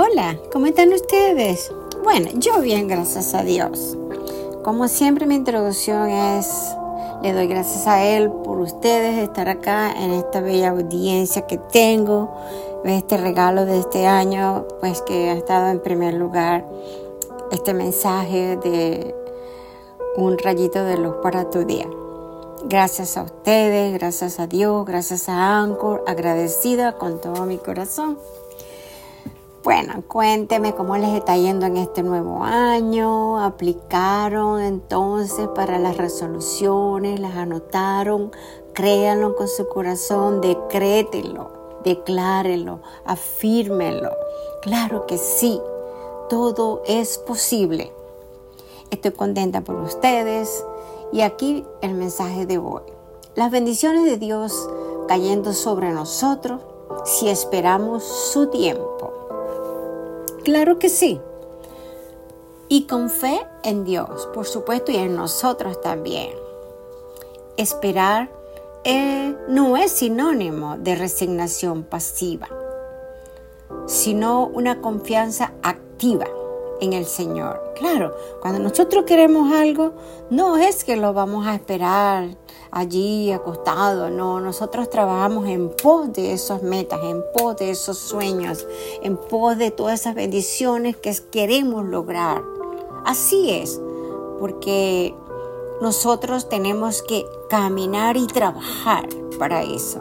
[0.00, 1.72] Hola, ¿cómo están ustedes?
[2.04, 3.98] Bueno, yo bien, gracias a Dios.
[4.62, 6.48] Como siempre mi introducción es,
[7.20, 12.32] le doy gracias a Él por ustedes estar acá en esta bella audiencia que tengo,
[12.84, 16.64] este regalo de este año, pues que ha estado en primer lugar
[17.50, 19.16] este mensaje de
[20.16, 21.88] un rayito de luz para tu día.
[22.62, 28.16] Gracias a ustedes, gracias a Dios, gracias a Anchor, agradecida con todo mi corazón.
[29.68, 33.38] Bueno, cuénteme cómo les está yendo en este nuevo año.
[33.38, 37.20] ¿Aplicaron entonces para las resoluciones?
[37.20, 38.32] ¿Las anotaron?
[38.72, 41.50] Créanlo con su corazón, decrétenlo,
[41.84, 44.08] declárenlo, afírmenlo.
[44.62, 45.60] Claro que sí,
[46.30, 47.92] todo es posible.
[48.90, 50.64] Estoy contenta por ustedes
[51.12, 52.84] y aquí el mensaje de hoy.
[53.34, 54.66] Las bendiciones de Dios
[55.08, 56.62] cayendo sobre nosotros
[57.04, 58.97] si esperamos su tiempo.
[60.48, 61.20] Claro que sí.
[62.70, 66.30] Y con fe en Dios, por supuesto, y en nosotros también.
[67.58, 68.30] Esperar
[68.82, 72.48] eh, no es sinónimo de resignación pasiva,
[73.86, 76.24] sino una confianza activa
[76.80, 77.60] en el Señor.
[77.76, 79.92] Claro, cuando nosotros queremos algo,
[80.30, 82.28] no es que lo vamos a esperar
[82.70, 88.66] allí acostado, no, nosotros trabajamos en pos de esas metas, en pos de esos sueños,
[89.02, 92.42] en pos de todas esas bendiciones que queremos lograr.
[93.04, 93.80] Así es,
[94.38, 95.14] porque
[95.80, 100.00] nosotros tenemos que caminar y trabajar para eso.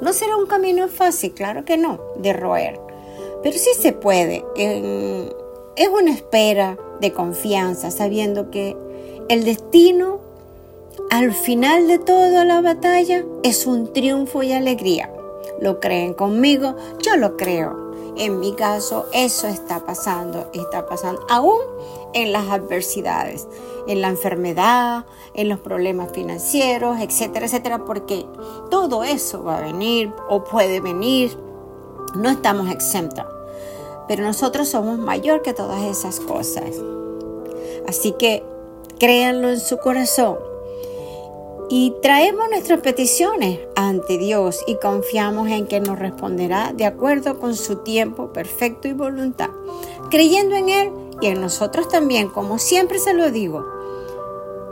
[0.00, 2.80] No será un camino fácil, claro que no, de roer,
[3.42, 4.44] pero sí se puede.
[5.76, 8.76] Es una espera de confianza, sabiendo que
[9.28, 10.20] el destino
[11.10, 15.10] al final de toda la batalla es un triunfo y alegría.
[15.60, 16.74] ¿Lo creen conmigo?
[17.02, 17.86] Yo lo creo.
[18.16, 21.60] En mi caso, eso está pasando, está pasando aún
[22.14, 23.46] en las adversidades,
[23.86, 25.04] en la enfermedad,
[25.34, 28.24] en los problemas financieros, etcétera, etcétera, porque
[28.70, 31.36] todo eso va a venir o puede venir.
[32.14, 33.26] No estamos exentos,
[34.08, 36.70] pero nosotros somos mayor que todas esas cosas.
[37.88, 38.42] Así que
[38.98, 40.38] créanlo en su corazón
[41.68, 47.56] y traemos nuestras peticiones ante Dios y confiamos en que nos responderá de acuerdo con
[47.56, 49.50] su tiempo perfecto y voluntad,
[50.10, 53.66] creyendo en Él y en nosotros también, como siempre se lo digo.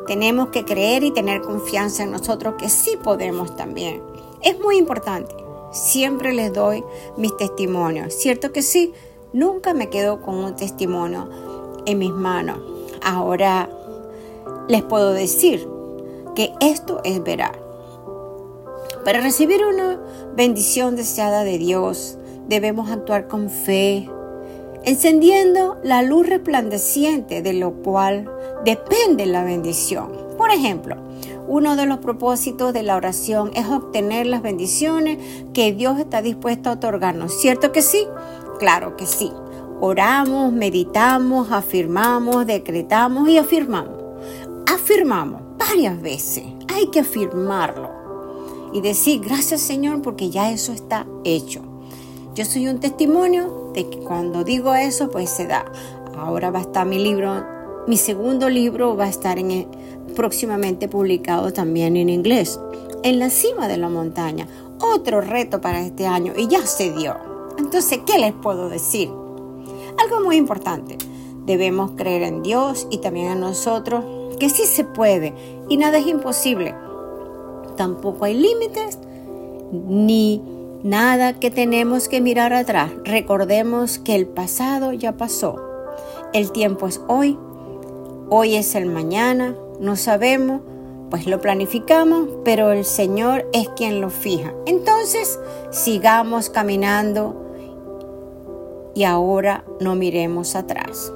[0.07, 4.03] Tenemos que creer y tener confianza en nosotros que sí podemos también.
[4.43, 5.35] Es muy importante.
[5.73, 6.85] Siempre les doy
[7.17, 8.15] mis testimonios.
[8.15, 8.93] Cierto que sí,
[9.35, 11.29] nunca me quedo con un testimonio
[11.85, 12.59] en mis manos.
[13.03, 13.69] Ahora
[14.69, 15.69] les puedo decir,
[16.35, 17.59] que esto es verar.
[19.05, 20.01] Para recibir una
[20.35, 22.19] bendición deseada de Dios,
[22.49, 24.09] debemos actuar con fe,
[24.85, 28.31] encendiendo la luz resplandeciente de lo cual
[28.65, 30.13] depende la bendición.
[30.37, 30.97] Por ejemplo,
[31.47, 35.19] uno de los propósitos de la oración es obtener las bendiciones
[35.53, 37.39] que Dios está dispuesto a otorgarnos.
[37.39, 38.07] ¿Cierto que sí?
[38.59, 39.33] Claro que sí.
[39.81, 43.99] Oramos, meditamos, afirmamos, decretamos y afirmamos.
[44.73, 46.45] Afirmamos varias veces.
[46.73, 47.91] Hay que afirmarlo
[48.73, 51.63] y decir gracias Señor porque ya eso está hecho.
[52.35, 55.65] Yo soy un testimonio de que cuando digo eso pues se da.
[56.17, 57.45] Ahora va a estar mi libro,
[57.87, 59.69] mi segundo libro va a estar en
[60.17, 62.59] próximamente publicado también en inglés.
[63.03, 64.49] En la cima de la montaña.
[64.81, 67.34] Otro reto para este año y ya se dio.
[67.59, 69.11] Entonces, ¿qué les puedo decir?
[69.99, 70.99] Algo muy importante.
[71.47, 74.05] Debemos creer en Dios y también en nosotros
[74.39, 75.35] que sí se puede
[75.69, 76.75] y nada es imposible.
[77.77, 78.99] Tampoco hay límites
[79.73, 80.43] ni
[80.83, 82.91] nada que tenemos que mirar atrás.
[83.05, 85.57] Recordemos que el pasado ya pasó.
[86.33, 87.39] El tiempo es hoy,
[88.29, 90.63] hoy es el mañana, no sabemos,
[91.11, 94.53] pues lo planificamos, pero el Señor es quien lo fija.
[94.67, 95.39] Entonces,
[95.71, 97.44] sigamos caminando
[98.95, 101.13] y ahora no miremos atrás.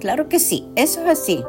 [0.00, 1.44] Claro que sí, eso es así.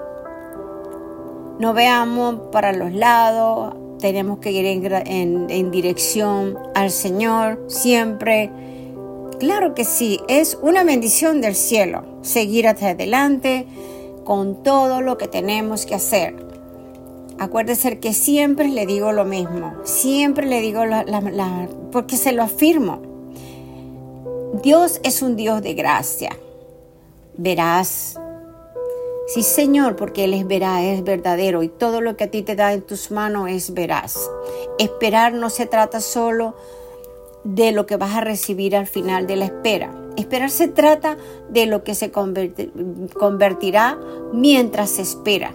[1.60, 8.52] No veamos para los lados, tenemos que ir en, en, dirección al Señor siempre.
[9.40, 13.66] Claro que sí, es una bendición del cielo seguir hacia adelante
[14.24, 16.36] con todo lo que tenemos que hacer.
[17.40, 20.84] Acuérdese que siempre le digo lo mismo, siempre le digo
[21.92, 23.13] porque se lo afirmo.
[24.62, 26.38] Dios es un Dios de gracia.
[27.36, 28.20] Verás,
[29.26, 32.56] Sí, Señor, porque Él es veraz, es verdadero y todo lo que a ti te
[32.56, 34.30] da en tus manos es veraz.
[34.78, 36.56] Esperar no se trata solo
[37.44, 39.92] de lo que vas a recibir al final de la espera.
[40.18, 41.18] Esperar se trata
[41.50, 43.98] de lo que se convertirá
[44.34, 45.52] mientras se espera.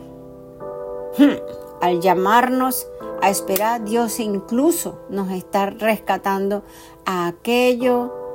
[1.18, 1.36] Hmm,
[1.82, 2.88] al llamarnos
[3.20, 6.64] a esperar, Dios incluso nos está rescatando
[7.04, 8.27] a aquello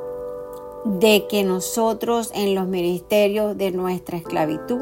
[0.85, 4.81] de que nosotros en los ministerios de nuestra esclavitud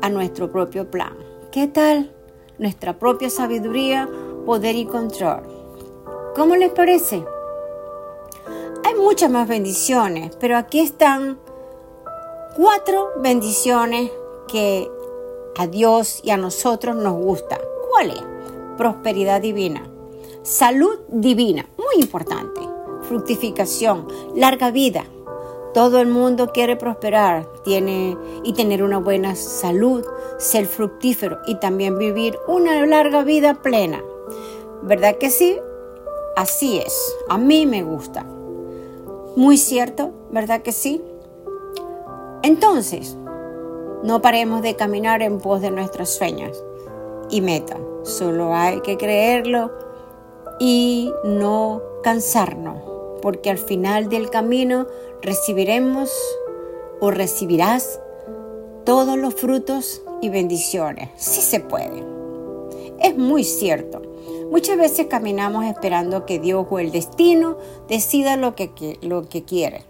[0.00, 1.16] a nuestro propio plan.
[1.52, 2.12] ¿Qué tal?
[2.58, 4.08] Nuestra propia sabiduría,
[4.46, 5.42] poder y control.
[6.34, 7.24] ¿Cómo les parece?
[8.84, 11.38] Hay muchas más bendiciones, pero aquí están
[12.56, 14.10] cuatro bendiciones
[14.48, 14.90] que
[15.56, 17.60] a Dios y a nosotros nos gusta.
[17.90, 18.22] ¿Cuál es?
[18.76, 19.88] Prosperidad divina,
[20.42, 22.60] salud divina, muy importante,
[23.02, 25.04] fructificación, larga vida,
[25.74, 30.06] todo el mundo quiere prosperar tiene, y tener una buena salud,
[30.38, 34.02] ser fructífero y también vivir una larga vida plena.
[34.82, 35.58] ¿Verdad que sí?
[36.36, 37.16] Así es.
[37.28, 38.24] A mí me gusta.
[39.34, 41.02] Muy cierto, ¿verdad que sí?
[42.42, 43.16] Entonces,
[44.04, 46.62] no paremos de caminar en pos de nuestros sueños
[47.30, 47.80] y metas.
[48.04, 49.72] Solo hay que creerlo
[50.60, 52.93] y no cansarnos
[53.24, 54.86] porque al final del camino
[55.22, 56.12] recibiremos
[57.00, 57.98] o recibirás
[58.84, 61.08] todos los frutos y bendiciones.
[61.16, 62.04] Sí se puede.
[63.00, 64.02] Es muy cierto.
[64.50, 67.56] Muchas veces caminamos esperando que Dios o el destino
[67.88, 69.84] decida lo que, lo que quiere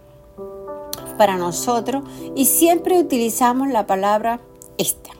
[1.17, 2.05] para nosotros
[2.35, 4.39] y siempre utilizamos la palabra
[4.77, 5.11] esta,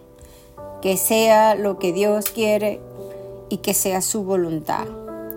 [0.82, 2.80] que sea lo que Dios quiere
[3.50, 4.86] y que sea su voluntad.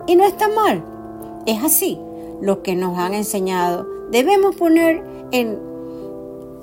[0.06, 0.84] Y no está mal,
[1.44, 1.98] es así
[2.40, 3.86] lo que nos han enseñado.
[4.10, 5.02] Debemos poner
[5.32, 5.58] en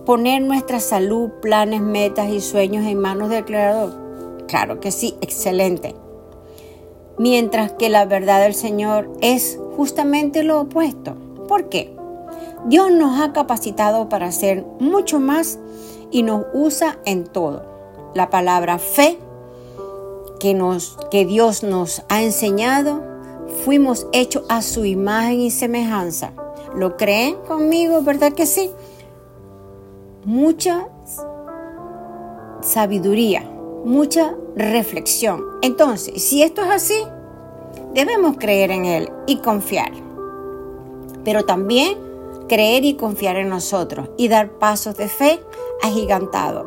[0.06, 3.94] poner nuestra salud, planes, metas y sueños en manos del Creador.
[4.48, 5.96] Claro que sí, excelente.
[7.18, 11.16] Mientras que la verdad del Señor es justamente lo opuesto.
[11.48, 11.96] ¿Por qué?
[12.66, 15.60] Dios nos ha capacitado para hacer mucho más
[16.12, 17.64] y nos usa en todo.
[18.14, 19.18] La palabra fe
[20.40, 23.15] que, nos, que Dios nos ha enseñado
[23.64, 26.34] fuimos hechos a su imagen y semejanza.
[26.76, 28.02] ¿Lo creen conmigo?
[28.02, 28.72] ¿Verdad que sí?
[30.26, 30.88] Mucha
[32.62, 33.50] sabiduría,
[33.86, 35.44] mucha reflexión.
[35.62, 37.04] Entonces, si esto es así,
[37.94, 39.92] debemos creer en Él y confiar.
[41.24, 41.98] Pero también
[42.48, 45.40] creer y confiar en nosotros y dar pasos de fe
[45.82, 46.66] agigantados.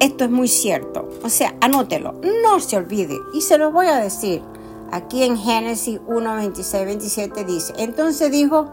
[0.00, 1.08] Esto es muy cierto.
[1.24, 3.18] O sea, anótelo, no se olvide.
[3.34, 4.42] Y se lo voy a decir.
[4.90, 8.70] Aquí en Génesis 1, 26, 27 dice, entonces dijo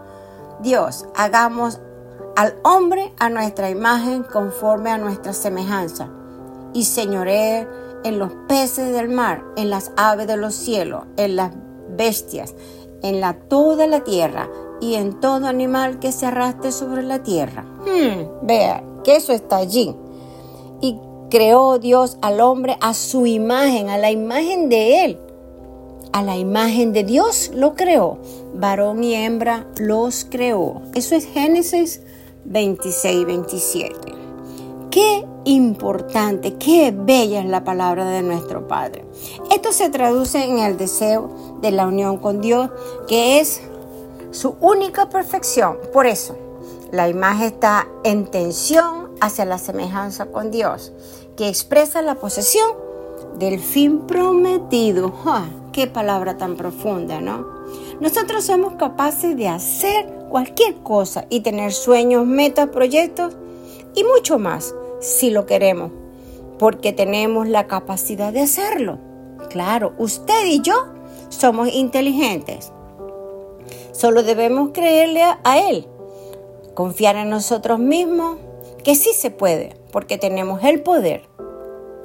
[0.60, 1.80] Dios, hagamos
[2.36, 6.08] al hombre a nuestra imagen conforme a nuestra semejanza
[6.72, 7.66] y señoree
[8.04, 11.52] en los peces del mar, en las aves de los cielos, en las
[11.96, 12.54] bestias,
[13.02, 14.48] en la, toda la tierra
[14.80, 17.62] y en todo animal que se arrastre sobre la tierra.
[17.62, 19.94] Hmm, vea que eso está allí.
[20.80, 20.98] Y
[21.30, 25.25] creó Dios al hombre a su imagen, a la imagen de él
[26.16, 28.16] a la imagen de Dios lo creó,
[28.54, 30.80] varón y hembra los creó.
[30.94, 32.00] Eso es Génesis
[32.46, 34.14] 26, 27.
[34.90, 39.04] Qué importante, qué bella es la palabra de nuestro Padre.
[39.50, 42.70] Esto se traduce en el deseo de la unión con Dios,
[43.06, 43.60] que es
[44.30, 45.76] su única perfección.
[45.92, 46.34] Por eso,
[46.92, 50.94] la imagen está en tensión hacia la semejanza con Dios,
[51.36, 52.70] que expresa la posesión
[53.38, 55.12] del fin prometido.
[55.76, 57.46] Qué palabra tan profunda, ¿no?
[58.00, 63.36] Nosotros somos capaces de hacer cualquier cosa y tener sueños, metas, proyectos
[63.94, 65.92] y mucho más si lo queremos,
[66.58, 68.98] porque tenemos la capacidad de hacerlo.
[69.50, 70.76] Claro, usted y yo
[71.28, 72.72] somos inteligentes.
[73.92, 75.86] Solo debemos creerle a Él,
[76.72, 78.38] confiar en nosotros mismos,
[78.82, 81.28] que sí se puede, porque tenemos el poder.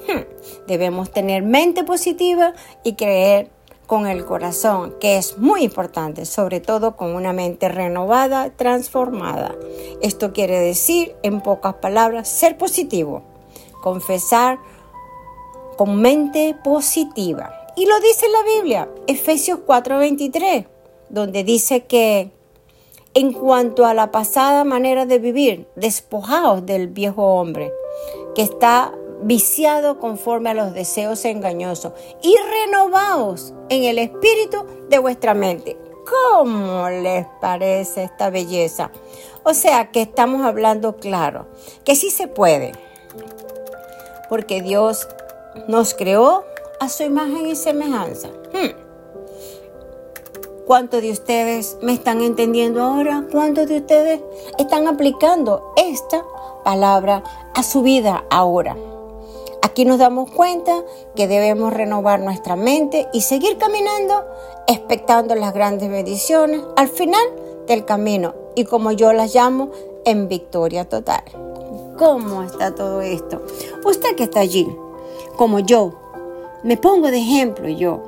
[0.10, 0.24] Hmm,
[0.68, 3.61] debemos tener mente positiva y creer
[3.92, 9.54] con el corazón, que es muy importante, sobre todo con una mente renovada, transformada.
[10.02, 13.22] Esto quiere decir, en pocas palabras, ser positivo,
[13.84, 14.60] confesar
[15.76, 17.52] con mente positiva.
[17.76, 20.68] Y lo dice la Biblia, Efesios 4:23,
[21.10, 22.32] donde dice que
[23.14, 27.74] en cuanto a la pasada manera de vivir, despojaos del viejo hombre,
[28.36, 28.94] que está
[29.24, 35.78] viciado conforme a los deseos engañosos y renovaos en el espíritu de vuestra mente.
[36.10, 38.92] ¿Cómo les parece esta belleza?
[39.44, 41.48] O sea que estamos hablando claro,
[41.84, 42.74] que sí se puede,
[44.30, 45.08] porque Dios
[45.68, 46.44] nos creó
[46.80, 48.30] a su imagen y semejanza.
[48.54, 48.76] Hmm.
[50.66, 53.26] ¿Cuántos de ustedes me están entendiendo ahora?
[53.32, 54.22] ¿Cuántos de ustedes
[54.58, 56.24] están aplicando esta
[56.64, 57.24] palabra
[57.54, 58.76] a su vida ahora?
[59.62, 60.84] Aquí nos damos cuenta
[61.16, 64.26] que debemos renovar nuestra mente y seguir caminando,
[64.68, 67.22] expectando las grandes bendiciones al final
[67.68, 69.70] del camino y como yo las llamo,
[70.04, 71.24] en victoria total.
[71.98, 73.44] ¿Cómo está todo esto?
[73.86, 74.68] Usted que está allí,
[75.38, 75.94] como yo,
[76.64, 78.02] me pongo de ejemplo yo.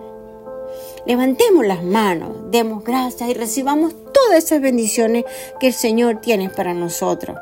[1.05, 5.25] Levantemos las manos, demos gracias y recibamos todas esas bendiciones
[5.59, 7.37] que el Señor tiene para nosotros.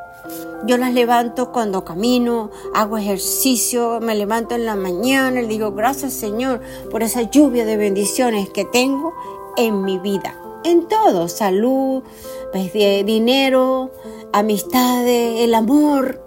[0.63, 6.13] Yo las levanto cuando camino, hago ejercicio, me levanto en la mañana y digo gracias
[6.13, 9.13] Señor por esa lluvia de bendiciones que tengo
[9.57, 10.39] en mi vida.
[10.63, 12.03] En todo, salud,
[12.51, 13.89] pues, dinero,
[14.31, 16.21] amistades, el amor.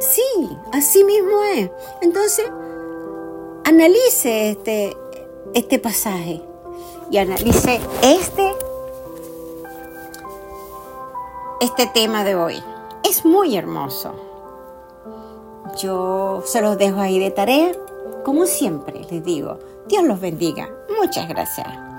[0.00, 1.70] Sí, así mismo es.
[2.00, 2.46] Entonces,
[3.64, 4.96] analice este,
[5.54, 6.42] este pasaje
[7.12, 8.52] y analice este,
[11.60, 12.62] este tema de hoy
[13.12, 14.14] es muy hermoso.
[15.78, 17.72] Yo se los dejo ahí de tarea.
[18.24, 20.70] Como siempre les digo, Dios los bendiga.
[20.98, 21.91] Muchas gracias.